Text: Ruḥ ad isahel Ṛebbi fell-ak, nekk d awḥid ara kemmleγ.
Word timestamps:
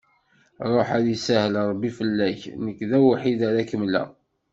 Ruḥ 0.71 0.89
ad 0.97 1.05
isahel 1.15 1.55
Ṛebbi 1.69 1.89
fell-ak, 1.97 2.41
nekk 2.63 2.79
d 2.89 2.91
awḥid 2.97 3.39
ara 3.49 3.69
kemmleγ. 3.69 4.07